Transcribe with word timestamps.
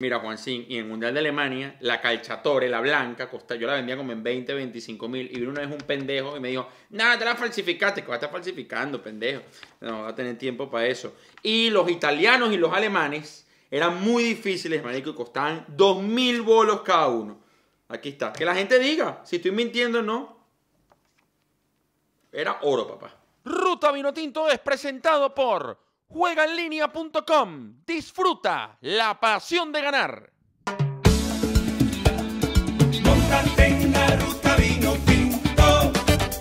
Mira, 0.00 0.20
Juan 0.20 0.38
Sin, 0.38 0.64
y 0.68 0.76
en 0.76 0.84
el 0.84 0.88
Mundial 0.88 1.12
de 1.12 1.18
Alemania, 1.18 1.76
la 1.80 2.00
calchatore, 2.00 2.68
la 2.68 2.80
blanca, 2.80 3.28
costa, 3.28 3.56
yo 3.56 3.66
la 3.66 3.74
vendía 3.74 3.96
como 3.96 4.12
en 4.12 4.22
20, 4.22 4.54
25 4.54 5.08
mil. 5.08 5.28
Y 5.28 5.40
vino 5.40 5.50
una 5.50 5.62
vez 5.62 5.72
un 5.72 5.78
pendejo 5.78 6.36
y 6.36 6.40
me 6.40 6.50
dijo, 6.50 6.68
nada, 6.90 7.18
te 7.18 7.24
la 7.24 7.34
falsificaste, 7.34 8.02
que 8.02 8.06
va 8.06 8.14
a 8.14 8.18
estar 8.18 8.30
falsificando, 8.30 9.02
pendejo. 9.02 9.42
No, 9.80 10.02
va 10.02 10.10
a 10.10 10.14
tener 10.14 10.38
tiempo 10.38 10.70
para 10.70 10.86
eso. 10.86 11.16
Y 11.42 11.70
los 11.70 11.90
italianos 11.90 12.52
y 12.52 12.56
los 12.58 12.72
alemanes 12.72 13.44
eran 13.72 14.00
muy 14.00 14.22
difíciles, 14.22 14.84
marico, 14.84 15.10
y 15.10 15.14
costaban 15.14 15.64
2 15.66 16.02
mil 16.04 16.42
bolos 16.42 16.82
cada 16.82 17.08
uno. 17.08 17.40
Aquí 17.88 18.10
está. 18.10 18.32
Que 18.32 18.44
la 18.44 18.54
gente 18.54 18.78
diga 18.78 19.22
si 19.24 19.36
estoy 19.36 19.50
mintiendo 19.50 19.98
o 19.98 20.02
no. 20.02 20.38
Era 22.30 22.60
oro, 22.62 22.86
papá. 22.86 23.16
Ruta 23.44 23.90
Vinotinto 23.90 24.48
es 24.48 24.60
presentado 24.60 25.34
por 25.34 25.87
juegaenlinea.com. 26.08 27.84
Disfruta 27.86 28.78
la 28.80 29.20
pasión 29.20 29.72
de 29.72 29.82
ganar. 29.82 30.32
Montate 33.02 33.66
en 33.66 33.92
la 33.92 34.06
ruta 34.16 34.56
vino 34.56 34.92
tinto. 35.06 35.92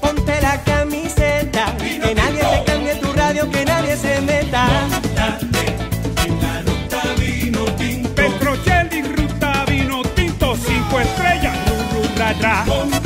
Ponte 0.02 0.42
la 0.42 0.64
camiseta, 0.64 1.76
que 1.78 2.16
nadie 2.16 2.40
te 2.40 2.64
cambie 2.66 2.96
tu 2.96 3.12
radio, 3.14 3.50
que 3.50 3.66
nadie 3.66 3.98
se 3.98 4.22
meta. 4.22 4.68
Montate 4.90 5.76
en 6.26 6.42
la 6.42 6.62
ruta 6.62 7.02
vino 7.20 7.66
tinto. 7.76 8.16
Petrocelli, 8.16 9.02
ruta 9.02 9.66
vino 9.66 10.02
tinto, 10.16 10.56
cinco 10.56 11.00
estrellas, 11.00 11.56
ru, 11.94 12.97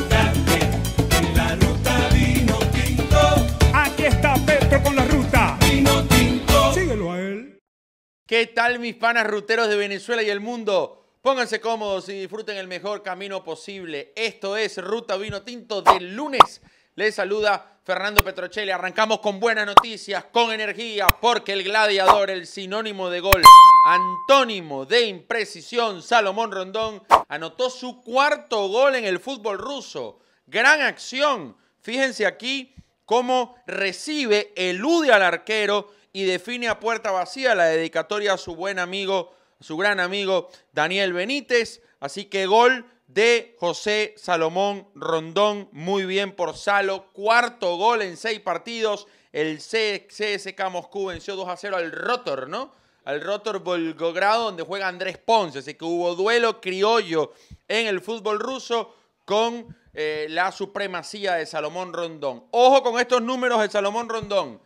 ¿Qué 8.31 8.47
tal 8.47 8.79
mis 8.79 8.95
panas 8.95 9.27
ruteros 9.27 9.67
de 9.67 9.75
Venezuela 9.75 10.23
y 10.23 10.29
el 10.29 10.39
mundo? 10.39 11.03
Pónganse 11.21 11.59
cómodos 11.59 12.07
y 12.07 12.13
disfruten 12.13 12.55
el 12.55 12.65
mejor 12.65 13.03
camino 13.03 13.43
posible. 13.43 14.13
Esto 14.15 14.55
es 14.55 14.77
Ruta 14.77 15.17
Vino 15.17 15.41
Tinto 15.41 15.81
del 15.81 16.15
lunes. 16.15 16.61
Les 16.95 17.13
saluda 17.13 17.79
Fernando 17.83 18.23
Petrocelli. 18.23 18.71
Arrancamos 18.71 19.19
con 19.19 19.41
buenas 19.41 19.65
noticias, 19.65 20.23
con 20.31 20.53
energía, 20.53 21.09
porque 21.19 21.51
el 21.51 21.65
gladiador, 21.65 22.29
el 22.29 22.47
sinónimo 22.47 23.09
de 23.09 23.19
gol, 23.19 23.43
antónimo 23.85 24.85
de 24.85 25.07
imprecisión, 25.07 26.01
Salomón 26.01 26.53
Rondón, 26.53 27.03
anotó 27.27 27.69
su 27.69 27.99
cuarto 28.01 28.69
gol 28.69 28.95
en 28.95 29.03
el 29.03 29.19
fútbol 29.19 29.57
ruso. 29.57 30.19
Gran 30.47 30.79
acción. 30.79 31.57
Fíjense 31.81 32.25
aquí 32.25 32.73
cómo 33.03 33.55
recibe, 33.67 34.53
elude 34.55 35.11
al 35.11 35.21
arquero 35.21 35.99
y 36.13 36.25
define 36.25 36.67
a 36.67 36.79
puerta 36.79 37.11
vacía 37.11 37.55
la 37.55 37.65
dedicatoria 37.65 38.33
a 38.33 38.37
su 38.37 38.55
buen 38.55 38.79
amigo, 38.79 39.33
su 39.59 39.77
gran 39.77 39.99
amigo 39.99 40.49
Daniel 40.73 41.13
Benítez. 41.13 41.81
Así 41.99 42.25
que 42.25 42.45
gol 42.45 42.85
de 43.07 43.55
José 43.59 44.13
Salomón 44.17 44.87
Rondón, 44.95 45.69
muy 45.71 46.05
bien 46.05 46.33
por 46.33 46.55
Salo, 46.55 47.11
cuarto 47.13 47.75
gol 47.77 48.01
en 48.01 48.17
seis 48.17 48.39
partidos. 48.39 49.07
El 49.31 49.59
CSK 49.59 50.69
Moscú 50.69 51.07
venció 51.07 51.35
2 51.35 51.47
a 51.47 51.57
0 51.57 51.77
al 51.77 51.91
Rotor, 51.91 52.49
¿no? 52.49 52.73
Al 53.05 53.21
Rotor 53.21 53.59
Volgogrado, 53.59 54.45
donde 54.45 54.63
juega 54.63 54.87
Andrés 54.87 55.17
Ponce. 55.17 55.59
Así 55.59 55.75
que 55.75 55.85
hubo 55.85 56.15
duelo 56.15 56.59
criollo 56.59 57.33
en 57.67 57.87
el 57.87 58.01
fútbol 58.01 58.39
ruso 58.39 58.95
con 59.25 59.75
eh, 59.93 60.27
la 60.29 60.51
supremacía 60.51 61.35
de 61.35 61.45
Salomón 61.45 61.93
Rondón. 61.93 62.45
Ojo 62.51 62.83
con 62.83 62.99
estos 62.99 63.21
números 63.21 63.61
de 63.61 63.69
Salomón 63.69 64.09
Rondón. 64.09 64.61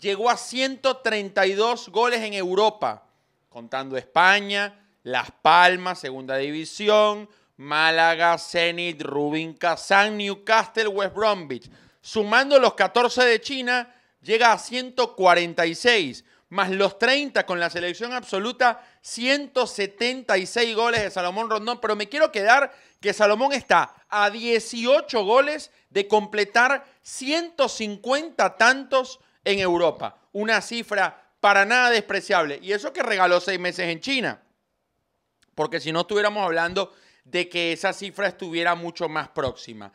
Llegó 0.00 0.30
a 0.30 0.38
132 0.38 1.90
goles 1.90 2.22
en 2.22 2.32
Europa, 2.32 3.06
contando 3.50 3.98
España, 3.98 4.86
Las 5.02 5.30
Palmas, 5.30 5.98
Segunda 5.98 6.36
División, 6.36 7.28
Málaga, 7.58 8.38
Zenit, 8.38 9.02
Rubin 9.02 9.52
Kazán, 9.52 10.16
Newcastle, 10.16 10.88
West 10.88 11.14
Bromwich. 11.14 11.70
Sumando 12.00 12.58
los 12.58 12.72
14 12.72 13.24
de 13.24 13.42
China, 13.42 13.94
llega 14.22 14.52
a 14.52 14.58
146, 14.58 16.24
más 16.48 16.70
los 16.70 16.98
30 16.98 17.44
con 17.44 17.60
la 17.60 17.68
selección 17.68 18.14
absoluta, 18.14 18.82
176 19.02 20.74
goles 20.74 21.02
de 21.02 21.10
Salomón 21.10 21.50
Rondón. 21.50 21.78
Pero 21.78 21.94
me 21.94 22.08
quiero 22.08 22.32
quedar 22.32 22.72
que 23.00 23.12
Salomón 23.12 23.52
está 23.52 23.94
a 24.08 24.30
18 24.30 25.22
goles 25.24 25.70
de 25.90 26.08
completar 26.08 26.86
150 27.02 28.56
tantos 28.56 29.20
en 29.44 29.58
Europa. 29.58 30.16
Una 30.32 30.60
cifra 30.60 31.30
para 31.40 31.64
nada 31.64 31.90
despreciable. 31.90 32.58
Y 32.62 32.72
eso 32.72 32.92
que 32.92 33.02
regaló 33.02 33.40
seis 33.40 33.58
meses 33.58 33.88
en 33.88 34.00
China. 34.00 34.42
Porque 35.54 35.80
si 35.80 35.92
no 35.92 36.02
estuviéramos 36.02 36.44
hablando 36.44 36.92
de 37.24 37.48
que 37.48 37.72
esa 37.72 37.92
cifra 37.92 38.28
estuviera 38.28 38.74
mucho 38.74 39.08
más 39.08 39.28
próxima. 39.28 39.92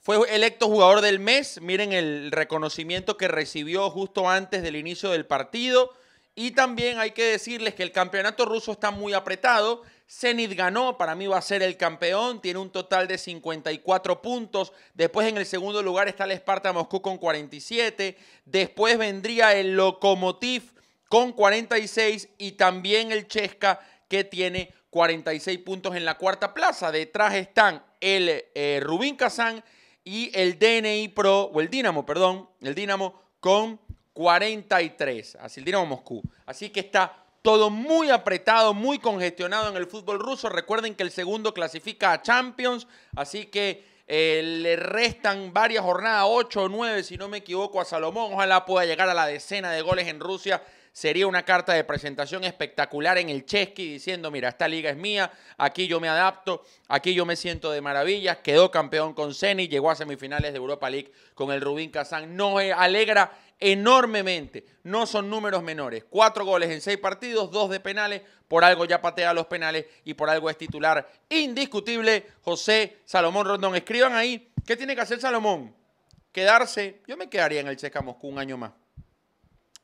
Fue 0.00 0.18
electo 0.34 0.66
jugador 0.66 1.00
del 1.00 1.18
mes. 1.18 1.60
Miren 1.60 1.92
el 1.92 2.30
reconocimiento 2.30 3.16
que 3.16 3.28
recibió 3.28 3.90
justo 3.90 4.28
antes 4.28 4.62
del 4.62 4.76
inicio 4.76 5.10
del 5.10 5.26
partido. 5.26 5.92
Y 6.34 6.52
también 6.52 6.98
hay 6.98 7.12
que 7.12 7.24
decirles 7.24 7.74
que 7.74 7.82
el 7.82 7.92
campeonato 7.92 8.44
ruso 8.44 8.72
está 8.72 8.90
muy 8.90 9.14
apretado. 9.14 9.82
Zenit 10.08 10.52
ganó, 10.54 10.96
para 10.96 11.14
mí 11.14 11.26
va 11.26 11.38
a 11.38 11.42
ser 11.42 11.62
el 11.62 11.76
campeón, 11.76 12.40
tiene 12.40 12.60
un 12.60 12.70
total 12.70 13.08
de 13.08 13.18
54 13.18 14.22
puntos. 14.22 14.72
Después 14.94 15.28
en 15.28 15.36
el 15.36 15.46
segundo 15.46 15.82
lugar 15.82 16.06
está 16.08 16.24
el 16.24 16.32
Sparta 16.32 16.72
Moscú 16.72 17.02
con 17.02 17.18
47. 17.18 18.16
Después 18.44 18.98
vendría 18.98 19.54
el 19.54 19.74
Lokomotiv 19.74 20.72
con 21.08 21.32
46 21.32 22.28
y 22.38 22.52
también 22.52 23.10
el 23.10 23.26
Chesca 23.26 23.80
que 24.08 24.22
tiene 24.22 24.72
46 24.90 25.58
puntos 25.58 25.96
en 25.96 26.04
la 26.04 26.16
cuarta 26.16 26.54
plaza. 26.54 26.92
Detrás 26.92 27.34
están 27.34 27.84
el 28.00 28.44
eh, 28.54 28.80
Rubín 28.82 29.16
Kazán 29.16 29.62
y 30.04 30.30
el 30.38 30.58
DNI 30.58 31.08
Pro, 31.08 31.50
o 31.52 31.60
el 31.60 31.68
Dinamo, 31.68 32.06
perdón, 32.06 32.48
el 32.60 32.76
Dinamo 32.76 33.20
con 33.40 33.80
43. 34.12 35.36
Así 35.40 35.60
el 35.60 35.66
Dinamo 35.66 35.86
Moscú. 35.86 36.22
Así 36.46 36.70
que 36.70 36.80
está 36.80 37.25
todo 37.46 37.70
muy 37.70 38.10
apretado, 38.10 38.74
muy 38.74 38.98
congestionado 38.98 39.68
en 39.68 39.76
el 39.76 39.86
fútbol 39.86 40.18
ruso. 40.18 40.48
Recuerden 40.48 40.96
que 40.96 41.04
el 41.04 41.12
segundo 41.12 41.54
clasifica 41.54 42.10
a 42.10 42.20
Champions, 42.20 42.88
así 43.14 43.46
que 43.46 43.84
eh, 44.08 44.42
le 44.42 44.74
restan 44.74 45.52
varias 45.52 45.84
jornadas, 45.84 46.24
8 46.28 46.62
o 46.62 46.68
9 46.68 47.04
si 47.04 47.16
no 47.16 47.28
me 47.28 47.36
equivoco 47.36 47.80
a 47.80 47.84
Salomón. 47.84 48.32
Ojalá 48.32 48.64
pueda 48.64 48.84
llegar 48.84 49.08
a 49.08 49.14
la 49.14 49.28
decena 49.28 49.70
de 49.70 49.80
goles 49.80 50.08
en 50.08 50.18
Rusia. 50.18 50.60
Sería 50.96 51.26
una 51.26 51.44
carta 51.44 51.74
de 51.74 51.84
presentación 51.84 52.42
espectacular 52.44 53.18
en 53.18 53.28
el 53.28 53.44
Chesky 53.44 53.86
diciendo, 53.86 54.30
mira, 54.30 54.48
esta 54.48 54.66
liga 54.66 54.88
es 54.88 54.96
mía, 54.96 55.30
aquí 55.58 55.86
yo 55.88 56.00
me 56.00 56.08
adapto, 56.08 56.64
aquí 56.88 57.12
yo 57.12 57.26
me 57.26 57.36
siento 57.36 57.70
de 57.70 57.82
maravillas, 57.82 58.38
quedó 58.38 58.70
campeón 58.70 59.12
con 59.12 59.34
Zenit, 59.34 59.70
llegó 59.70 59.90
a 59.90 59.94
semifinales 59.94 60.52
de 60.52 60.56
Europa 60.56 60.88
League 60.88 61.12
con 61.34 61.52
el 61.52 61.60
Rubín 61.60 61.90
Kazán, 61.90 62.34
nos 62.34 62.62
alegra 62.74 63.30
enormemente, 63.60 64.64
no 64.84 65.04
son 65.04 65.28
números 65.28 65.62
menores, 65.62 66.02
cuatro 66.08 66.46
goles 66.46 66.70
en 66.70 66.80
seis 66.80 66.96
partidos, 66.96 67.50
dos 67.50 67.68
de 67.68 67.78
penales, 67.78 68.22
por 68.48 68.64
algo 68.64 68.86
ya 68.86 69.02
patea 69.02 69.34
los 69.34 69.44
penales 69.48 69.84
y 70.02 70.14
por 70.14 70.30
algo 70.30 70.48
es 70.48 70.56
titular 70.56 71.06
indiscutible 71.28 72.26
José 72.40 73.00
Salomón 73.04 73.46
Rondón. 73.46 73.76
Escriban 73.76 74.14
ahí, 74.14 74.50
¿qué 74.66 74.78
tiene 74.78 74.94
que 74.94 75.02
hacer 75.02 75.20
Salomón? 75.20 75.76
Quedarse, 76.32 77.02
yo 77.06 77.18
me 77.18 77.28
quedaría 77.28 77.60
en 77.60 77.68
el 77.68 77.76
Chesca 77.76 78.00
Moscú 78.00 78.28
un 78.28 78.38
año 78.38 78.56
más. 78.56 78.72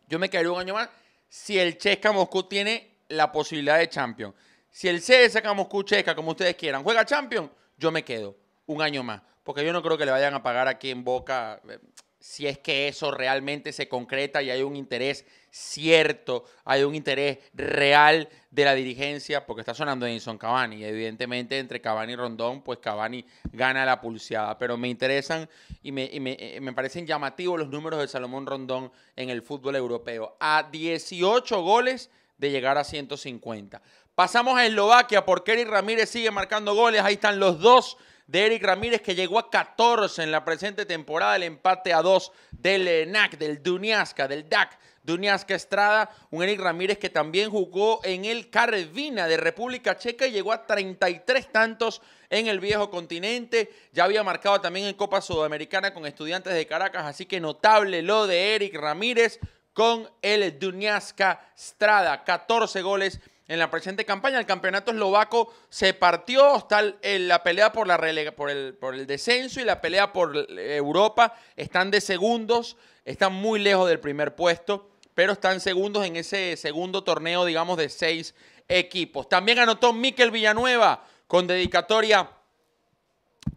Yo 0.08 0.18
me 0.18 0.28
quedaría 0.28 0.52
un 0.52 0.60
año 0.60 0.74
más 0.74 0.88
si 1.32 1.58
el 1.58 1.78
Chesca 1.78 2.12
Moscú 2.12 2.42
tiene 2.42 2.98
la 3.08 3.32
posibilidad 3.32 3.78
de 3.78 3.88
Champions. 3.88 4.34
Si 4.70 4.86
el 4.86 5.00
CSKA 5.00 5.54
Moscú 5.54 5.82
Chesca, 5.82 6.14
como 6.14 6.32
ustedes 6.32 6.54
quieran, 6.56 6.82
juega 6.84 7.06
Champions, 7.06 7.48
yo 7.78 7.90
me 7.90 8.04
quedo 8.04 8.36
un 8.66 8.82
año 8.82 9.02
más. 9.02 9.22
Porque 9.42 9.64
yo 9.64 9.72
no 9.72 9.82
creo 9.82 9.96
que 9.96 10.04
le 10.04 10.10
vayan 10.10 10.34
a 10.34 10.42
pagar 10.42 10.68
aquí 10.68 10.90
en 10.90 11.02
Boca 11.02 11.58
eh, 11.70 11.78
si 12.22 12.46
es 12.46 12.56
que 12.56 12.86
eso 12.86 13.10
realmente 13.10 13.72
se 13.72 13.88
concreta 13.88 14.40
y 14.42 14.50
hay 14.50 14.62
un 14.62 14.76
interés 14.76 15.26
cierto, 15.50 16.44
hay 16.64 16.84
un 16.84 16.94
interés 16.94 17.38
real 17.52 18.28
de 18.52 18.64
la 18.64 18.74
dirigencia, 18.74 19.44
porque 19.44 19.62
está 19.62 19.74
sonando 19.74 20.06
Edison 20.06 20.38
Cavani. 20.38 20.76
Y 20.76 20.84
evidentemente 20.84 21.58
entre 21.58 21.80
Cavani 21.80 22.12
y 22.12 22.16
Rondón, 22.16 22.62
pues 22.62 22.78
Cavani 22.78 23.26
gana 23.52 23.84
la 23.84 24.00
pulseada. 24.00 24.56
Pero 24.56 24.76
me 24.76 24.88
interesan 24.88 25.48
y 25.82 25.90
me, 25.90 26.08
me, 26.20 26.36
eh, 26.38 26.60
me 26.60 26.72
parecen 26.72 27.08
llamativos 27.08 27.58
los 27.58 27.68
números 27.68 27.98
de 27.98 28.06
Salomón 28.06 28.46
Rondón 28.46 28.92
en 29.16 29.28
el 29.28 29.42
fútbol 29.42 29.74
europeo. 29.74 30.36
A 30.38 30.68
18 30.70 31.60
goles 31.60 32.08
de 32.38 32.50
llegar 32.52 32.78
a 32.78 32.84
150. 32.84 33.82
Pasamos 34.14 34.56
a 34.56 34.64
Eslovaquia 34.64 35.24
porque 35.24 35.54
Eric 35.54 35.68
Ramírez 35.68 36.08
sigue 36.08 36.30
marcando 36.30 36.76
goles. 36.76 37.02
Ahí 37.02 37.14
están 37.14 37.40
los 37.40 37.58
dos 37.58 37.96
de 38.26 38.46
Eric 38.46 38.62
Ramírez 38.62 39.02
que 39.02 39.14
llegó 39.14 39.38
a 39.38 39.50
14 39.50 40.22
en 40.22 40.30
la 40.30 40.44
presente 40.44 40.86
temporada, 40.86 41.36
el 41.36 41.42
empate 41.42 41.92
a 41.92 42.02
2 42.02 42.32
del 42.50 43.10
NAC, 43.10 43.38
del 43.38 43.62
Duniasca, 43.62 44.28
del 44.28 44.48
DAC. 44.48 44.78
Duniasca 45.04 45.56
Estrada, 45.56 46.10
un 46.30 46.44
Eric 46.44 46.60
Ramírez 46.60 46.98
que 46.98 47.10
también 47.10 47.50
jugó 47.50 48.00
en 48.04 48.24
el 48.24 48.50
Carvina 48.50 49.26
de 49.26 49.36
República 49.36 49.96
Checa 49.96 50.26
y 50.26 50.30
llegó 50.30 50.52
a 50.52 50.64
33 50.64 51.50
tantos 51.50 52.02
en 52.30 52.46
el 52.46 52.60
viejo 52.60 52.88
continente. 52.88 53.70
Ya 53.92 54.04
había 54.04 54.22
marcado 54.22 54.60
también 54.60 54.86
en 54.86 54.94
Copa 54.94 55.20
Sudamericana 55.20 55.92
con 55.92 56.06
estudiantes 56.06 56.54
de 56.54 56.66
Caracas, 56.66 57.04
así 57.04 57.26
que 57.26 57.40
notable 57.40 58.02
lo 58.02 58.28
de 58.28 58.54
Eric 58.54 58.76
Ramírez 58.76 59.40
con 59.72 60.08
el 60.22 60.58
Duniasca 60.58 61.50
Estrada. 61.56 62.22
14 62.22 62.82
goles 62.82 63.20
en 63.52 63.58
la 63.58 63.70
presente 63.70 64.04
campaña. 64.06 64.38
El 64.38 64.46
campeonato 64.46 64.92
eslovaco 64.92 65.52
se 65.68 65.92
partió, 65.92 66.56
está 66.56 66.82
la 67.02 67.42
pelea 67.42 67.70
por, 67.72 67.86
la 67.86 67.98
relega- 67.98 68.32
por, 68.32 68.50
el, 68.50 68.74
por 68.74 68.94
el 68.94 69.06
descenso 69.06 69.60
y 69.60 69.64
la 69.64 69.80
pelea 69.80 70.12
por 70.12 70.34
Europa. 70.58 71.34
Están 71.54 71.90
de 71.90 72.00
segundos, 72.00 72.76
están 73.04 73.34
muy 73.34 73.60
lejos 73.60 73.88
del 73.88 74.00
primer 74.00 74.34
puesto, 74.34 74.90
pero 75.14 75.34
están 75.34 75.60
segundos 75.60 76.06
en 76.06 76.16
ese 76.16 76.56
segundo 76.56 77.04
torneo, 77.04 77.44
digamos, 77.44 77.76
de 77.76 77.90
seis 77.90 78.34
equipos. 78.68 79.28
También 79.28 79.58
anotó 79.58 79.92
Miquel 79.92 80.30
Villanueva 80.30 81.04
con 81.26 81.46
dedicatoria 81.46 82.30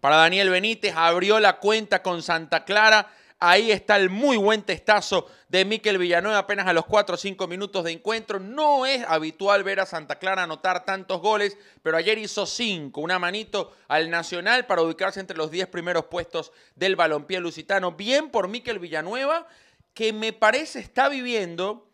para 0.02 0.18
Daniel 0.18 0.50
Benítez, 0.50 0.94
abrió 0.96 1.40
la 1.40 1.58
cuenta 1.60 2.04
con 2.04 2.22
Santa 2.22 2.66
Clara. 2.66 3.10
Ahí 3.48 3.72
está 3.72 3.96
el 3.98 4.10
muy 4.10 4.38
buen 4.38 4.64
testazo 4.64 5.30
de 5.50 5.66
Miquel 5.66 6.00
Villanueva 6.00 6.40
apenas 6.40 6.66
a 6.66 6.74
los 6.74 6.88
4 6.88 7.14
o 7.14 7.18
5 7.18 7.48
minutos 7.48 7.84
de 7.84 7.92
encuentro. 7.92 8.40
No 8.40 8.88
es 8.88 9.06
habitual 9.08 9.64
ver 9.64 9.80
a 9.80 9.86
Santa 9.86 10.16
Clara 10.16 10.42
anotar 10.42 10.84
tantos 10.84 11.22
goles, 11.22 11.56
pero 11.84 11.96
ayer 11.96 12.18
hizo 12.18 12.48
5, 12.48 13.00
una 13.00 13.20
manito 13.20 13.72
al 13.88 14.10
Nacional 14.10 14.66
para 14.66 14.82
ubicarse 14.82 15.20
entre 15.20 15.38
los 15.38 15.52
10 15.52 15.68
primeros 15.68 16.06
puestos 16.06 16.54
del 16.74 16.96
balompié 16.96 17.40
lusitano. 17.40 17.92
Bien 17.92 18.32
por 18.32 18.48
Miquel 18.48 18.80
Villanueva, 18.80 19.46
que 19.94 20.12
me 20.12 20.34
parece 20.34 20.80
está 20.80 21.08
viviendo 21.08 21.88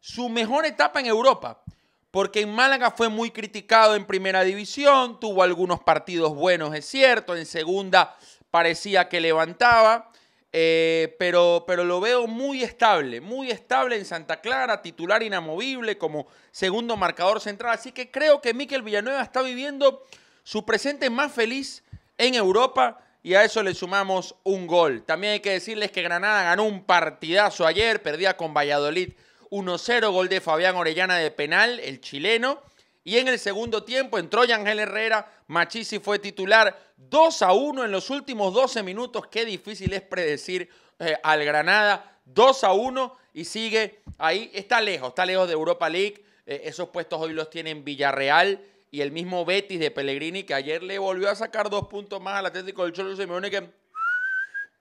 su 0.00 0.30
mejor 0.30 0.64
etapa 0.64 1.00
en 1.00 1.06
Europa. 1.06 1.62
Porque 2.10 2.40
en 2.40 2.54
Málaga 2.54 2.90
fue 2.90 3.10
muy 3.10 3.32
criticado 3.32 3.96
en 3.96 4.06
primera 4.06 4.44
división, 4.44 5.20
tuvo 5.20 5.42
algunos 5.42 5.80
partidos 5.80 6.34
buenos, 6.34 6.74
es 6.74 6.86
cierto, 6.86 7.36
en 7.36 7.44
segunda 7.44 8.16
parecía 8.50 9.10
que 9.10 9.20
levantaba, 9.20 10.10
eh, 10.52 11.14
pero, 11.18 11.64
pero 11.66 11.84
lo 11.84 12.00
veo 12.00 12.26
muy 12.26 12.62
estable, 12.62 13.20
muy 13.20 13.50
estable 13.50 13.96
en 13.96 14.04
Santa 14.04 14.40
Clara, 14.40 14.82
titular 14.82 15.22
inamovible 15.22 15.98
como 15.98 16.26
segundo 16.50 16.96
marcador 16.96 17.40
central. 17.40 17.74
Así 17.74 17.92
que 17.92 18.10
creo 18.10 18.40
que 18.40 18.54
Miquel 18.54 18.82
Villanueva 18.82 19.22
está 19.22 19.42
viviendo 19.42 20.02
su 20.42 20.64
presente 20.64 21.10
más 21.10 21.32
feliz 21.32 21.82
en 22.18 22.34
Europa 22.34 23.00
y 23.22 23.34
a 23.34 23.44
eso 23.44 23.62
le 23.62 23.74
sumamos 23.74 24.36
un 24.44 24.66
gol. 24.66 25.02
También 25.02 25.34
hay 25.34 25.40
que 25.40 25.50
decirles 25.50 25.90
que 25.90 26.02
Granada 26.02 26.44
ganó 26.44 26.64
un 26.64 26.84
partidazo 26.84 27.66
ayer, 27.66 28.00
perdía 28.00 28.36
con 28.36 28.54
Valladolid 28.54 29.14
1-0, 29.50 30.12
gol 30.12 30.28
de 30.28 30.40
Fabián 30.40 30.76
Orellana 30.76 31.16
de 31.16 31.30
penal, 31.30 31.80
el 31.80 32.00
chileno. 32.00 32.62
Y 33.06 33.18
en 33.18 33.28
el 33.28 33.38
segundo 33.38 33.84
tiempo 33.84 34.18
entró 34.18 34.44
Yangel 34.44 34.80
Herrera, 34.80 35.30
Machisi 35.46 36.00
fue 36.00 36.18
titular 36.18 36.76
2 36.96 37.42
a 37.42 37.52
1 37.52 37.84
en 37.84 37.92
los 37.92 38.10
últimos 38.10 38.52
12 38.52 38.82
minutos. 38.82 39.28
Qué 39.28 39.44
difícil 39.44 39.92
es 39.92 40.02
predecir 40.02 40.68
eh, 40.98 41.16
al 41.22 41.44
Granada. 41.44 42.18
2 42.24 42.64
a 42.64 42.72
1 42.72 43.16
y 43.32 43.44
sigue 43.44 44.00
ahí. 44.18 44.50
Está 44.52 44.80
lejos, 44.80 45.10
está 45.10 45.24
lejos 45.24 45.46
de 45.46 45.52
Europa 45.52 45.88
League. 45.88 46.24
Eh, 46.46 46.62
esos 46.64 46.88
puestos 46.88 47.20
hoy 47.20 47.32
los 47.32 47.48
tienen 47.48 47.84
Villarreal 47.84 48.60
y 48.90 49.02
el 49.02 49.12
mismo 49.12 49.44
Betis 49.44 49.78
de 49.78 49.92
Pellegrini, 49.92 50.42
que 50.42 50.54
ayer 50.54 50.82
le 50.82 50.98
volvió 50.98 51.30
a 51.30 51.36
sacar 51.36 51.70
dos 51.70 51.86
puntos 51.86 52.20
más 52.20 52.40
al 52.40 52.46
Atlético 52.46 52.82
del 52.82 52.92
Cholo 52.92 53.14
Simeone, 53.14 53.52
que 53.52 53.70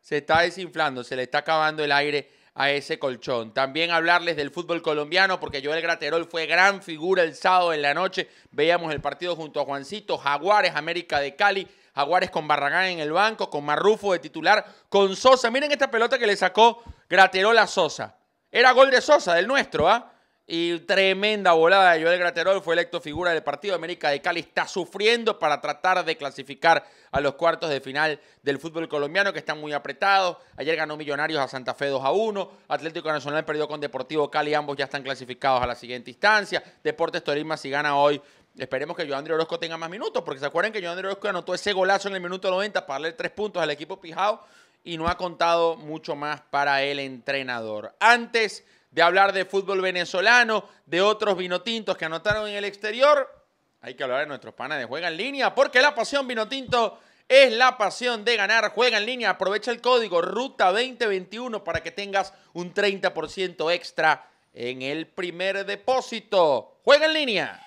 se 0.01 0.17
está 0.17 0.41
desinflando, 0.41 1.03
se 1.03 1.15
le 1.15 1.21
está 1.21 1.37
acabando 1.37 1.83
el 1.83 1.91
aire 1.91 2.27
a 2.55 2.71
ese 2.71 2.97
colchón. 2.97 3.53
También 3.53 3.91
hablarles 3.91 4.37
del 4.37 4.49
fútbol 4.49 4.81
colombiano, 4.81 5.39
porque 5.39 5.61
Joel 5.63 5.81
Graterol 5.81 6.25
fue 6.25 6.45
gran 6.45 6.81
figura 6.81 7.21
el 7.21 7.35
sábado 7.35 7.73
en 7.73 7.81
la 7.81 7.93
noche. 7.93 8.29
Veíamos 8.51 8.93
el 8.93 9.01
partido 9.01 9.35
junto 9.35 9.59
a 9.59 9.65
Juancito, 9.65 10.17
Jaguares, 10.17 10.73
América 10.75 11.19
de 11.19 11.35
Cali, 11.35 11.67
Jaguares 11.93 12.31
con 12.31 12.47
Barragán 12.47 12.85
en 12.85 12.99
el 12.99 13.11
banco, 13.11 13.49
con 13.49 13.65
Marrufo 13.65 14.13
de 14.13 14.19
titular, 14.19 14.65
con 14.89 15.15
Sosa. 15.15 15.51
Miren 15.51 15.71
esta 15.71 15.91
pelota 15.91 16.17
que 16.17 16.27
le 16.27 16.37
sacó 16.37 16.81
Graterol 17.09 17.57
a 17.57 17.67
Sosa. 17.67 18.15
Era 18.49 18.71
gol 18.71 18.89
de 18.89 19.01
Sosa, 19.01 19.33
del 19.33 19.47
nuestro, 19.47 19.89
¿ah? 19.89 20.13
Y 20.47 20.77
tremenda 20.81 21.53
volada 21.53 21.93
de 21.93 22.03
Joel 22.03 22.19
Graterol, 22.19 22.61
fue 22.61 22.75
electo 22.75 23.01
figura 23.01 23.31
del 23.31 23.41
partido. 23.41 23.73
América 23.73 24.11
de 24.11 24.21
Cali 24.21 24.41
está 24.41 24.67
sufriendo 24.67 25.39
para 25.39 25.59
tratar 25.59 26.05
de 26.05 26.17
clasificar 26.17 26.85
a 27.11 27.19
los 27.19 27.33
cuartos 27.33 27.71
de 27.71 27.81
final 27.81 28.19
del 28.43 28.59
fútbol 28.59 28.87
colombiano, 28.87 29.33
que 29.33 29.39
están 29.39 29.59
muy 29.59 29.73
apretados. 29.73 30.37
Ayer 30.55 30.75
ganó 30.75 30.97
Millonarios 30.97 31.41
a 31.41 31.47
Santa 31.47 31.73
Fe 31.73 31.87
2 31.87 32.03
a 32.03 32.11
1. 32.11 32.51
Atlético 32.67 33.11
Nacional 33.11 33.43
perdió 33.43 33.67
con 33.67 33.79
Deportivo 33.79 34.29
Cali, 34.29 34.53
ambos 34.53 34.77
ya 34.77 34.83
están 34.85 35.01
clasificados 35.01 35.63
a 35.63 35.65
la 35.65 35.73
siguiente 35.73 36.11
instancia. 36.11 36.63
Deportes 36.83 37.23
Tolima, 37.23 37.57
si 37.57 37.71
gana 37.71 37.97
hoy, 37.97 38.21
esperemos 38.55 38.95
que 38.95 39.07
Joandre 39.07 39.33
Orozco 39.33 39.57
tenga 39.57 39.77
más 39.77 39.89
minutos, 39.89 40.21
porque 40.23 40.39
se 40.39 40.45
acuerdan 40.45 40.71
que 40.71 40.79
Joandre 40.79 41.07
Orozco 41.07 41.27
anotó 41.27 41.55
ese 41.55 41.73
golazo 41.73 42.07
en 42.09 42.15
el 42.15 42.21
minuto 42.21 42.51
90 42.51 42.85
para 42.85 42.99
darle 42.99 43.13
tres 43.13 43.31
puntos 43.31 43.63
al 43.63 43.71
equipo 43.71 43.99
Pijao 43.99 44.45
y 44.83 44.97
no 44.97 45.07
ha 45.07 45.17
contado 45.17 45.75
mucho 45.75 46.15
más 46.15 46.41
para 46.51 46.83
el 46.83 46.99
entrenador. 46.99 47.95
Antes 47.99 48.63
de 48.95 49.01
hablar 49.01 49.33
de 49.33 49.43
fútbol 49.43 49.81
venezolano, 49.81 50.69
de 50.85 51.01
otros 51.01 51.35
vinotintos 51.35 51.97
que 51.97 52.05
anotaron 52.05 52.47
en 52.47 52.55
el 52.55 52.63
exterior, 52.63 53.29
hay 53.81 53.93
que 53.93 54.03
hablar 54.03 54.21
de 54.21 54.27
nuestros 54.27 54.53
panas 54.53 54.79
de 54.79 54.85
Juega 54.85 55.09
en 55.09 55.17
Línea, 55.17 55.53
porque 55.53 55.81
la 55.81 55.93
pasión 55.93 56.25
vinotinto 56.25 56.97
es 57.27 57.51
la 57.51 57.77
pasión 57.77 58.23
de 58.23 58.37
ganar. 58.37 58.71
Juega 58.73 58.97
en 58.97 59.05
línea, 59.05 59.31
aprovecha 59.31 59.71
el 59.71 59.81
código 59.81 60.21
Ruta 60.21 60.71
2021 60.71 61.61
para 61.61 61.83
que 61.83 61.91
tengas 61.91 62.33
un 62.53 62.73
30% 62.73 63.69
extra 63.73 64.29
en 64.53 64.81
el 64.81 65.07
primer 65.07 65.65
depósito. 65.65 66.79
Juega 66.85 67.07
en 67.07 67.13
línea. 67.13 67.64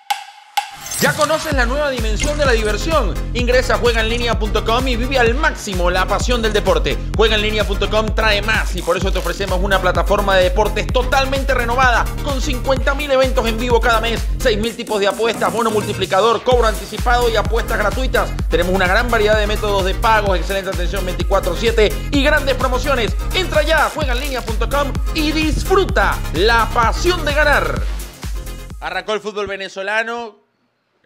¿Ya 1.01 1.13
conoces 1.13 1.53
la 1.53 1.65
nueva 1.65 1.89
dimensión 1.91 2.37
de 2.37 2.45
la 2.45 2.51
diversión? 2.51 3.13
Ingresa 3.33 3.75
a 3.75 3.77
juegaenlinea.com 3.77 4.87
y 4.87 4.97
vive 4.97 5.17
al 5.17 5.33
máximo 5.33 5.89
la 5.89 6.05
pasión 6.05 6.41
del 6.41 6.51
deporte. 6.51 6.97
Juegaenlinea.com 7.15 8.07
trae 8.13 8.41
más 8.41 8.75
y 8.75 8.81
por 8.81 8.97
eso 8.97 9.09
te 9.09 9.19
ofrecemos 9.19 9.61
una 9.61 9.79
plataforma 9.79 10.35
de 10.35 10.43
deportes 10.43 10.87
totalmente 10.87 11.53
renovada 11.53 12.03
con 12.21 12.41
50.000 12.41 13.11
eventos 13.11 13.47
en 13.47 13.57
vivo 13.57 13.79
cada 13.79 14.01
mes, 14.01 14.21
6.000 14.39 14.75
tipos 14.75 14.99
de 14.99 15.07
apuestas, 15.07 15.53
bono 15.53 15.71
multiplicador, 15.71 16.43
cobro 16.43 16.67
anticipado 16.67 17.29
y 17.29 17.37
apuestas 17.37 17.77
gratuitas. 17.77 18.29
Tenemos 18.49 18.75
una 18.75 18.85
gran 18.85 19.09
variedad 19.09 19.39
de 19.39 19.47
métodos 19.47 19.85
de 19.85 19.95
pago, 19.95 20.35
excelente 20.35 20.69
atención 20.69 21.05
24/7 21.05 21.93
y 22.11 22.23
grandes 22.23 22.55
promociones. 22.55 23.15
Entra 23.33 23.63
ya 23.63 23.85
a 23.85 23.89
juegaenlinea.com 23.89 24.91
y 25.13 25.31
disfruta 25.31 26.17
la 26.33 26.69
pasión 26.73 27.23
de 27.23 27.33
ganar. 27.33 27.81
Arrancó 28.81 29.13
el 29.13 29.21
fútbol 29.21 29.47
venezolano, 29.47 30.38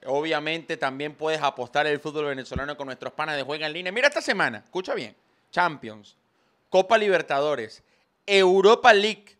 Obviamente 0.06 0.78
también 0.78 1.16
puedes 1.16 1.42
apostar 1.42 1.88
el 1.88 2.00
fútbol 2.00 2.26
venezolano 2.26 2.76
con 2.78 2.88
nuestros 2.88 3.14
panas 3.14 3.36
de 3.36 3.44
juega 3.44 3.68
en 3.68 3.74
línea. 3.74 3.92
Mira 3.92 4.08
esta 4.08 4.22
semana, 4.22 4.60
escucha 4.60 4.94
bien. 4.94 5.16
Champions, 5.52 6.18
Copa 6.70 6.98
Libertadores, 6.98 7.84
Europa 8.26 8.94
League, 8.94 9.38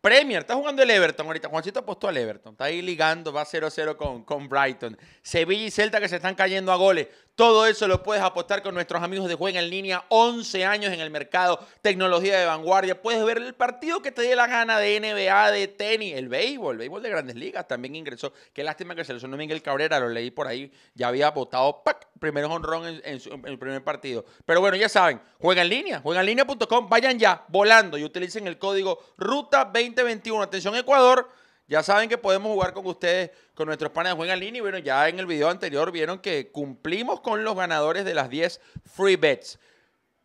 Premier. 0.00 0.42
Está 0.42 0.54
jugando 0.54 0.82
el 0.82 0.90
Everton 0.90 1.26
ahorita. 1.26 1.48
Juancito 1.48 1.80
apostó 1.80 2.08
al 2.08 2.16
Everton. 2.16 2.52
Está 2.52 2.64
ahí 2.64 2.82
ligando, 2.82 3.32
va 3.32 3.44
0-0 3.44 3.96
con, 3.96 4.22
con 4.22 4.48
Brighton. 4.48 4.96
Sevilla 5.22 5.66
y 5.66 5.70
Celta 5.70 6.00
que 6.00 6.08
se 6.08 6.16
están 6.16 6.34
cayendo 6.34 6.70
a 6.70 6.76
goles. 6.76 7.08
Todo 7.36 7.66
eso 7.66 7.86
lo 7.86 8.02
puedes 8.02 8.22
apostar 8.22 8.62
con 8.62 8.74
nuestros 8.74 9.02
amigos 9.02 9.28
de 9.28 9.34
Juega 9.34 9.60
en 9.60 9.68
Línea. 9.68 10.06
11 10.08 10.64
años 10.64 10.90
en 10.94 11.00
el 11.00 11.10
mercado, 11.10 11.60
tecnología 11.82 12.40
de 12.40 12.46
vanguardia. 12.46 13.02
Puedes 13.02 13.22
ver 13.26 13.36
el 13.36 13.54
partido 13.54 14.00
que 14.00 14.10
te 14.10 14.22
dé 14.22 14.34
la 14.34 14.46
gana 14.46 14.78
de 14.78 14.98
NBA, 14.98 15.50
de 15.50 15.68
tenis, 15.68 16.14
el 16.14 16.30
béisbol, 16.30 16.72
el 16.72 16.78
béisbol 16.78 17.02
de 17.02 17.10
grandes 17.10 17.36
ligas. 17.36 17.68
También 17.68 17.94
ingresó. 17.94 18.32
Qué 18.54 18.64
lástima 18.64 18.94
que 18.94 19.04
se 19.04 19.12
lesionó 19.12 19.36
Miguel 19.36 19.60
Cabrera, 19.60 20.00
lo 20.00 20.08
leí 20.08 20.30
por 20.30 20.46
ahí. 20.46 20.72
Ya 20.94 21.08
había 21.08 21.30
votado, 21.30 21.82
¡pac! 21.84 22.08
Primero 22.18 22.50
honrón 22.50 22.86
en, 22.86 23.02
en, 23.04 23.20
en 23.30 23.44
el 23.44 23.58
primer 23.58 23.84
partido. 23.84 24.24
Pero 24.46 24.62
bueno, 24.62 24.78
ya 24.78 24.88
saben, 24.88 25.20
juega 25.38 25.60
en 25.60 25.68
línea, 25.68 26.00
juegaenlinea.com. 26.00 26.88
Vayan 26.88 27.18
ya 27.18 27.44
volando 27.48 27.98
y 27.98 28.04
utilicen 28.04 28.46
el 28.46 28.58
código 28.58 28.98
RUTA2021. 29.18 30.42
Atención, 30.42 30.74
Ecuador. 30.74 31.28
Ya 31.68 31.82
saben 31.82 32.08
que 32.08 32.16
podemos 32.16 32.52
jugar 32.52 32.72
con 32.72 32.86
ustedes, 32.86 33.30
con 33.54 33.66
nuestros 33.66 33.90
panes 33.90 34.12
de 34.12 34.16
juega 34.16 34.34
en 34.34 34.40
línea. 34.40 34.58
Y 34.58 34.62
bueno, 34.62 34.78
ya 34.78 35.08
en 35.08 35.18
el 35.18 35.26
video 35.26 35.48
anterior 35.48 35.90
vieron 35.90 36.20
que 36.20 36.50
cumplimos 36.52 37.20
con 37.20 37.42
los 37.44 37.56
ganadores 37.56 38.04
de 38.04 38.14
las 38.14 38.30
10 38.30 38.60
free 38.84 39.16
bets. 39.16 39.58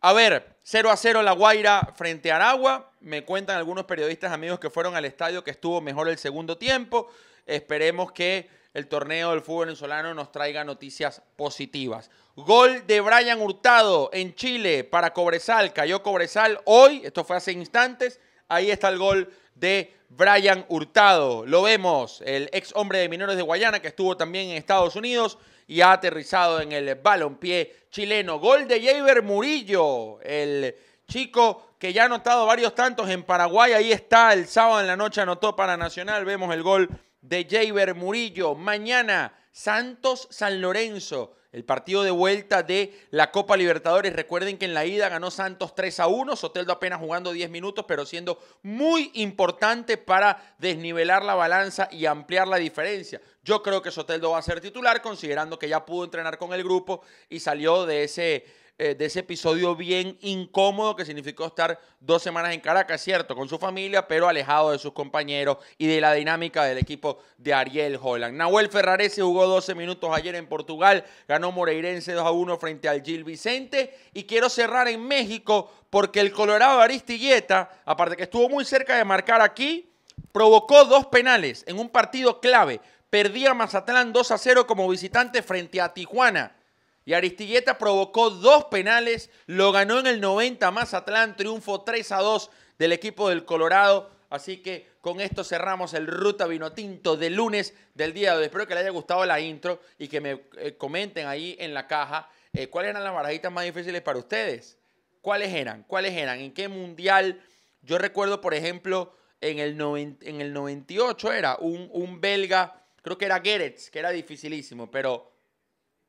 A 0.00 0.12
ver, 0.12 0.56
0 0.62 0.90
a 0.90 0.96
0 0.96 1.22
La 1.22 1.32
Guaira 1.32 1.92
frente 1.96 2.30
a 2.30 2.36
Aragua. 2.36 2.90
Me 3.00 3.24
cuentan 3.24 3.56
algunos 3.56 3.84
periodistas 3.84 4.32
amigos 4.32 4.60
que 4.60 4.70
fueron 4.70 4.94
al 4.94 5.04
estadio 5.04 5.42
que 5.42 5.50
estuvo 5.50 5.80
mejor 5.80 6.08
el 6.08 6.18
segundo 6.18 6.58
tiempo. 6.58 7.08
Esperemos 7.46 8.12
que 8.12 8.48
el 8.74 8.86
torneo 8.86 9.30
del 9.30 9.42
fútbol 9.42 9.66
venezolano 9.66 10.14
nos 10.14 10.32
traiga 10.32 10.64
noticias 10.64 11.22
positivas. 11.36 12.10
Gol 12.36 12.86
de 12.86 13.00
Brian 13.00 13.40
Hurtado 13.40 14.10
en 14.12 14.34
Chile 14.34 14.84
para 14.84 15.12
Cobresal. 15.12 15.72
Cayó 15.72 16.02
Cobresal 16.02 16.60
hoy, 16.64 17.02
esto 17.04 17.24
fue 17.24 17.36
hace 17.36 17.52
instantes. 17.52 18.20
Ahí 18.52 18.70
está 18.70 18.90
el 18.90 18.98
gol 18.98 19.32
de 19.54 19.96
Brian 20.10 20.66
Hurtado. 20.68 21.46
Lo 21.46 21.62
vemos, 21.62 22.22
el 22.26 22.50
ex 22.52 22.72
hombre 22.74 22.98
de 22.98 23.08
Mineros 23.08 23.34
de 23.34 23.40
Guayana 23.40 23.80
que 23.80 23.88
estuvo 23.88 24.14
también 24.14 24.50
en 24.50 24.58
Estados 24.58 24.94
Unidos 24.94 25.38
y 25.66 25.80
ha 25.80 25.92
aterrizado 25.92 26.60
en 26.60 26.72
el 26.72 26.94
balompié 26.96 27.86
chileno. 27.90 28.38
Gol 28.38 28.68
de 28.68 28.74
Javier 28.74 29.22
Murillo, 29.22 30.20
el 30.20 30.76
chico 31.08 31.76
que 31.78 31.94
ya 31.94 32.02
ha 32.02 32.06
anotado 32.06 32.44
varios 32.44 32.74
tantos 32.74 33.08
en 33.08 33.22
Paraguay. 33.22 33.72
Ahí 33.72 33.90
está, 33.90 34.34
el 34.34 34.46
sábado 34.46 34.82
en 34.82 34.86
la 34.86 34.98
noche 34.98 35.22
anotó 35.22 35.56
para 35.56 35.78
Nacional. 35.78 36.26
Vemos 36.26 36.52
el 36.52 36.62
gol 36.62 36.90
de 37.22 37.46
Javier 37.50 37.94
Murillo. 37.94 38.54
Mañana, 38.54 39.32
Santos 39.50 40.28
San 40.30 40.60
Lorenzo. 40.60 41.36
El 41.52 41.64
partido 41.64 42.02
de 42.02 42.10
vuelta 42.10 42.62
de 42.62 42.98
la 43.10 43.30
Copa 43.30 43.58
Libertadores. 43.58 44.14
Recuerden 44.14 44.56
que 44.56 44.64
en 44.64 44.72
la 44.72 44.86
ida 44.86 45.10
ganó 45.10 45.30
Santos 45.30 45.74
3 45.74 46.00
a 46.00 46.06
1. 46.06 46.34
Soteldo 46.34 46.72
apenas 46.72 46.98
jugando 46.98 47.30
10 47.30 47.50
minutos, 47.50 47.84
pero 47.86 48.06
siendo 48.06 48.38
muy 48.62 49.10
importante 49.14 49.98
para 49.98 50.54
desnivelar 50.58 51.22
la 51.22 51.34
balanza 51.34 51.88
y 51.92 52.06
ampliar 52.06 52.48
la 52.48 52.56
diferencia. 52.56 53.20
Yo 53.44 53.62
creo 53.62 53.82
que 53.82 53.90
Soteldo 53.90 54.30
va 54.30 54.38
a 54.38 54.42
ser 54.42 54.62
titular, 54.62 55.02
considerando 55.02 55.58
que 55.58 55.68
ya 55.68 55.84
pudo 55.84 56.04
entrenar 56.04 56.38
con 56.38 56.54
el 56.54 56.64
grupo 56.64 57.02
y 57.28 57.40
salió 57.40 57.84
de 57.84 58.04
ese 58.04 58.61
eh, 58.78 58.94
de 58.94 59.04
ese 59.04 59.20
episodio 59.20 59.76
bien 59.76 60.18
incómodo 60.22 60.96
que 60.96 61.04
significó 61.04 61.44
estar 61.46 61.78
dos 62.00 62.22
semanas 62.22 62.54
en 62.54 62.60
Caracas, 62.60 63.02
cierto, 63.02 63.36
con 63.36 63.48
su 63.48 63.58
familia, 63.58 64.08
pero 64.08 64.26
alejado 64.26 64.72
de 64.72 64.78
sus 64.78 64.92
compañeros 64.92 65.58
y 65.76 65.86
de 65.86 66.00
la 66.00 66.14
dinámica 66.14 66.64
del 66.64 66.78
equipo 66.78 67.18
de 67.36 67.52
Ariel 67.52 67.98
Holland. 68.02 68.34
Nahuel 68.34 68.70
Ferrarese 68.70 69.22
jugó 69.22 69.46
12 69.46 69.74
minutos 69.74 70.10
ayer 70.12 70.34
en 70.34 70.48
Portugal, 70.48 71.04
ganó 71.28 71.52
Moreirense 71.52 72.12
2 72.12 72.26
a 72.26 72.30
1 72.30 72.58
frente 72.58 72.88
al 72.88 73.02
Gil 73.02 73.24
Vicente 73.24 73.94
y 74.14 74.24
quiero 74.24 74.48
cerrar 74.48 74.88
en 74.88 75.06
México 75.06 75.70
porque 75.90 76.20
el 76.20 76.32
Colorado 76.32 76.80
Aristilleta, 76.80 77.82
aparte 77.84 78.16
que 78.16 78.22
estuvo 78.24 78.48
muy 78.48 78.64
cerca 78.64 78.96
de 78.96 79.04
marcar 79.04 79.42
aquí, 79.42 79.92
provocó 80.32 80.86
dos 80.86 81.06
penales 81.06 81.62
en 81.68 81.78
un 81.78 81.90
partido 81.90 82.40
clave. 82.40 82.80
Perdía 83.10 83.52
Mazatlán 83.52 84.14
2 84.14 84.30
a 84.30 84.38
0 84.38 84.66
como 84.66 84.88
visitante 84.88 85.42
frente 85.42 85.80
a 85.80 85.92
Tijuana. 85.92 86.56
Y 87.04 87.14
Aristilleta 87.14 87.78
provocó 87.78 88.30
dos 88.30 88.66
penales, 88.66 89.30
lo 89.46 89.72
ganó 89.72 89.98
en 89.98 90.06
el 90.06 90.20
90 90.20 90.70
Mazatlán, 90.70 91.36
triunfo 91.36 91.82
3 91.82 92.12
a 92.12 92.18
2 92.18 92.50
del 92.78 92.92
equipo 92.92 93.28
del 93.28 93.44
Colorado. 93.44 94.10
Así 94.30 94.58
que 94.58 94.88
con 95.00 95.20
esto 95.20 95.44
cerramos 95.44 95.94
el 95.94 96.06
Ruta 96.06 96.46
Vinotinto 96.46 97.16
de 97.16 97.28
lunes 97.28 97.74
del 97.94 98.14
día 98.14 98.32
de 98.32 98.38
hoy. 98.38 98.44
Espero 98.44 98.66
que 98.66 98.74
les 98.74 98.82
haya 98.82 98.90
gustado 98.90 99.26
la 99.26 99.40
intro 99.40 99.80
y 99.98 100.08
que 100.08 100.20
me 100.20 100.44
eh, 100.58 100.76
comenten 100.78 101.26
ahí 101.26 101.56
en 101.58 101.74
la 101.74 101.86
caja 101.86 102.30
eh, 102.52 102.68
cuáles 102.68 102.90
eran 102.90 103.04
las 103.04 103.12
barajitas 103.12 103.52
más 103.52 103.64
difíciles 103.64 104.00
para 104.00 104.18
ustedes. 104.18 104.78
¿Cuáles 105.20 105.52
eran? 105.52 105.82
¿Cuáles 105.84 106.12
eran? 106.14 106.40
¿En 106.40 106.52
qué 106.52 106.68
mundial? 106.68 107.42
Yo 107.82 107.98
recuerdo, 107.98 108.40
por 108.40 108.54
ejemplo, 108.54 109.14
en 109.40 109.58
el, 109.58 109.80
en 109.80 110.40
el 110.40 110.52
98 110.52 111.32
era 111.32 111.56
un, 111.56 111.88
un 111.92 112.20
belga, 112.20 112.84
creo 113.02 113.18
que 113.18 113.24
era 113.24 113.40
Geretz, 113.40 113.90
que 113.90 113.98
era 113.98 114.10
dificilísimo, 114.10 114.90
pero 114.90 115.31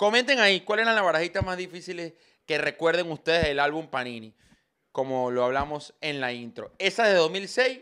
Comenten 0.03 0.41
ahí 0.41 0.59
cuáles 0.59 0.83
eran 0.83 0.95
las 0.95 1.05
barajitas 1.05 1.45
más 1.45 1.55
difíciles 1.55 2.11
que 2.45 2.57
recuerden 2.57 3.09
ustedes 3.09 3.45
del 3.45 3.57
álbum 3.57 3.87
Panini, 3.87 4.35
como 4.91 5.31
lo 5.31 5.45
hablamos 5.45 5.93
en 6.01 6.19
la 6.19 6.33
intro. 6.33 6.73
Esas 6.77 7.07
de 7.07 7.13
2006 7.13 7.79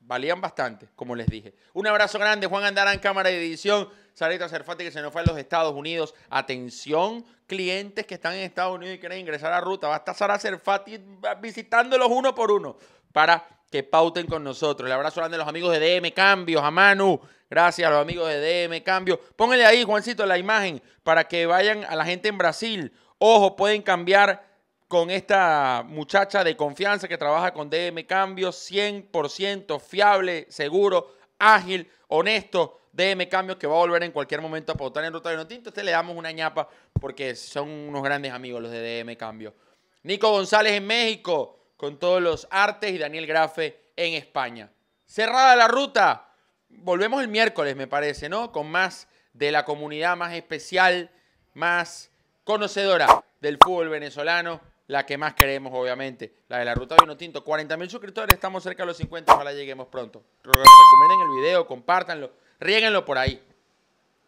valían 0.00 0.40
bastante, 0.40 0.88
como 0.96 1.14
les 1.14 1.28
dije. 1.28 1.54
Un 1.72 1.86
abrazo 1.86 2.18
grande, 2.18 2.48
Juan 2.48 2.64
Andarán, 2.64 2.98
cámara 2.98 3.28
de 3.28 3.38
edición. 3.38 3.88
Sarita 4.14 4.48
Cerfati, 4.48 4.82
que 4.82 4.90
se 4.90 5.00
nos 5.00 5.12
fue 5.12 5.22
a 5.22 5.24
los 5.24 5.38
Estados 5.38 5.72
Unidos. 5.72 6.12
Atención, 6.28 7.24
clientes 7.46 8.04
que 8.04 8.14
están 8.14 8.34
en 8.34 8.40
Estados 8.40 8.74
Unidos 8.74 8.96
y 8.96 8.98
quieren 8.98 9.20
ingresar 9.20 9.52
a 9.52 9.60
ruta. 9.60 9.86
Va 9.86 9.94
a 9.94 9.98
estar 9.98 10.16
Sara 10.16 10.40
Cerfati 10.40 11.00
visitándolos 11.40 12.08
uno 12.10 12.34
por 12.34 12.50
uno 12.50 12.78
para 13.12 13.59
que 13.70 13.82
pauten 13.82 14.26
con 14.26 14.42
nosotros. 14.42 14.86
El 14.86 14.92
abrazo 14.92 15.20
grande 15.20 15.36
a 15.36 15.38
los 15.38 15.48
amigos 15.48 15.72
de 15.72 15.78
DM 16.00 16.12
Cambios, 16.12 16.62
a 16.62 16.70
Manu, 16.70 17.20
gracias 17.48 17.86
a 17.86 17.92
los 17.92 18.02
amigos 18.02 18.28
de 18.28 18.40
DM 18.68 18.82
Cambios. 18.82 19.18
Pónganle 19.36 19.64
ahí, 19.64 19.84
Juancito, 19.84 20.26
la 20.26 20.38
imagen 20.38 20.82
para 21.02 21.24
que 21.28 21.46
vayan 21.46 21.84
a 21.84 21.94
la 21.94 22.04
gente 22.04 22.28
en 22.28 22.38
Brasil. 22.38 22.92
Ojo, 23.18 23.54
pueden 23.54 23.82
cambiar 23.82 24.50
con 24.88 25.10
esta 25.10 25.84
muchacha 25.86 26.42
de 26.42 26.56
confianza 26.56 27.06
que 27.06 27.16
trabaja 27.16 27.52
con 27.52 27.70
DM 27.70 28.04
Cambios, 28.06 28.70
100% 28.70 29.80
fiable, 29.80 30.46
seguro, 30.50 31.14
ágil, 31.38 31.88
honesto. 32.08 32.76
DM 32.92 33.28
Cambios 33.28 33.56
que 33.56 33.68
va 33.68 33.74
a 33.74 33.78
volver 33.78 34.02
en 34.02 34.10
cualquier 34.10 34.40
momento 34.40 34.72
a 34.72 34.74
pautar 34.74 35.04
en 35.04 35.12
Ruta 35.12 35.30
de. 35.30 35.54
Este 35.54 35.84
le 35.84 35.92
damos 35.92 36.16
una 36.16 36.32
ñapa 36.32 36.68
porque 37.00 37.36
son 37.36 37.68
unos 37.68 38.02
grandes 38.02 38.32
amigos 38.32 38.60
los 38.60 38.72
de 38.72 38.80
DM 39.04 39.16
Cambios. 39.16 39.54
Nico 40.02 40.28
González 40.28 40.72
en 40.72 40.86
México 40.88 41.59
con 41.80 41.96
todos 41.96 42.20
los 42.20 42.46
artes 42.50 42.92
y 42.92 42.98
Daniel 42.98 43.26
Grafe 43.26 43.80
en 43.96 44.12
España. 44.12 44.70
Cerrada 45.06 45.56
la 45.56 45.66
ruta. 45.66 46.28
Volvemos 46.68 47.22
el 47.22 47.28
miércoles, 47.28 47.74
me 47.74 47.86
parece, 47.86 48.28
¿no? 48.28 48.52
Con 48.52 48.70
más 48.70 49.08
de 49.32 49.50
la 49.50 49.64
comunidad 49.64 50.14
más 50.14 50.34
especial, 50.34 51.10
más 51.54 52.10
conocedora 52.44 53.24
del 53.40 53.56
fútbol 53.64 53.88
venezolano, 53.88 54.60
la 54.88 55.06
que 55.06 55.16
más 55.16 55.32
queremos, 55.32 55.72
obviamente, 55.74 56.34
la 56.48 56.58
de 56.58 56.66
la 56.66 56.74
Ruta 56.74 56.96
Vino 57.00 57.16
Tinto. 57.16 57.42
40 57.42 57.74
mil 57.78 57.88
suscriptores, 57.88 58.34
estamos 58.34 58.62
cerca 58.62 58.82
de 58.82 58.88
los 58.88 58.98
50, 58.98 59.32
ojalá 59.32 59.54
lleguemos 59.54 59.86
pronto. 59.86 60.22
Recomienden 60.42 61.20
el 61.22 61.40
video, 61.40 61.66
compártanlo, 61.66 62.30
riéguenlo 62.58 63.06
por 63.06 63.16
ahí. 63.16 63.42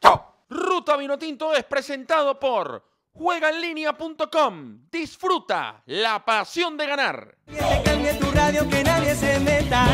Chao. 0.00 0.36
Ruta 0.48 0.96
Vino 0.96 1.18
Tinto 1.18 1.54
es 1.54 1.64
presentado 1.64 2.40
por 2.40 2.82
juegaenlinea.com. 3.14 4.88
Disfruta 4.90 5.82
la 5.86 6.24
pasión 6.24 6.76
de 6.76 6.86
ganar. 6.86 7.36
Que 7.46 7.56
te 7.56 7.82
cambie 7.84 8.14
tu 8.14 8.30
radio, 8.30 8.68
que 8.68 8.82
nadie 8.82 9.14
se 9.14 9.38
meta. 9.40 9.86